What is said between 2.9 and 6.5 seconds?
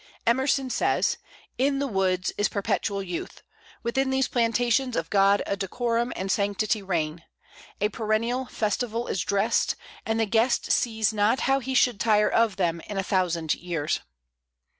youth. Within these plantations of God a decorum and